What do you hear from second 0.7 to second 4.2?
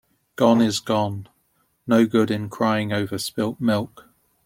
gone. No good in crying over spilt milk.